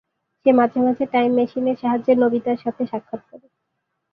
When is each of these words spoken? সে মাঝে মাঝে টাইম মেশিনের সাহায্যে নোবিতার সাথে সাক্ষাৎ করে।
সে 0.45 0.59
মাঝে 0.59 0.79
মাঝে 0.85 1.05
টাইম 1.13 1.31
মেশিনের 1.37 1.77
সাহায্যে 1.81 2.13
নোবিতার 2.15 2.57
সাথে 2.63 2.83
সাক্ষাৎ 2.91 3.21
করে। 3.29 3.47